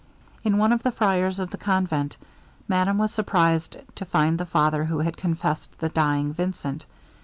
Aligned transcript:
In 0.43 0.57
one 0.57 0.71
of 0.71 0.81
the 0.81 0.91
friars 0.91 1.37
of 1.39 1.51
the 1.51 1.59
convent, 1.59 2.17
madame 2.67 2.97
was 2.97 3.13
surprized 3.13 3.77
to 3.93 4.03
find 4.03 4.39
the 4.39 4.47
father 4.47 4.85
who 4.85 4.97
had 4.97 5.15
confessed 5.15 5.77
the 5.77 5.89
dying 5.89 6.33
Vincent. 6.33 6.87